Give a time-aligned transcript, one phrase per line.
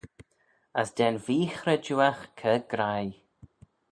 [0.79, 3.15] As da'n vee-chredjueagh cur graih!